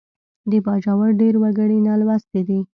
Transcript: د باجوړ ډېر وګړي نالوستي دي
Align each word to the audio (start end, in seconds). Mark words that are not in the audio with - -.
د 0.51 0.53
باجوړ 0.65 1.09
ډېر 1.21 1.35
وګړي 1.43 1.77
نالوستي 1.87 2.41
دي 2.47 2.59